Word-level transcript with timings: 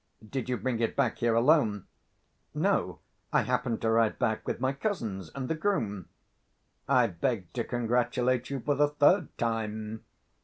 Did 0.27 0.49
you 0.49 0.57
bring 0.57 0.79
it 0.79 0.95
back 0.95 1.19
here 1.19 1.35
alone?" 1.35 1.85
"No. 2.55 3.01
I 3.31 3.43
happened 3.43 3.83
to 3.83 3.91
ride 3.91 4.17
back 4.17 4.47
with 4.47 4.59
my 4.59 4.73
cousins 4.73 5.29
and 5.35 5.47
the 5.47 5.53
groom." 5.53 6.09
"I 6.89 7.05
beg 7.05 7.53
to 7.53 7.63
congratulate 7.63 8.49
you 8.49 8.61
for 8.61 8.73
the 8.73 8.87
third 8.87 9.27
time! 9.37 10.03